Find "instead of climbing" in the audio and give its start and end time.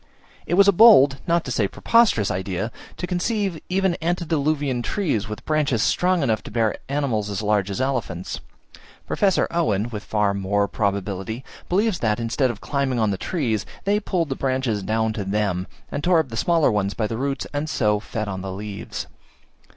12.19-12.97